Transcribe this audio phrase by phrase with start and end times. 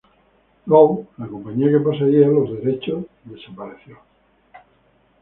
[0.65, 3.99] Gold, la compañía que poseía los derechos, desapareciera.